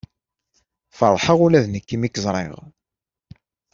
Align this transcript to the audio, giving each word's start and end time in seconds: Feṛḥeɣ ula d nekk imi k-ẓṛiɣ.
Feṛḥeɣ 0.97 1.37
ula 1.45 1.63
d 1.63 1.67
nekk 1.69 1.89
imi 1.95 2.09
k-ẓṛiɣ. 2.09 2.59